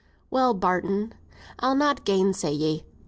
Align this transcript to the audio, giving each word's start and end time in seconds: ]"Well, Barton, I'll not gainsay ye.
]"Well, 0.31 0.55
Barton, 0.55 1.13
I'll 1.59 1.75
not 1.75 2.05
gainsay 2.05 2.53
ye. 2.53 2.85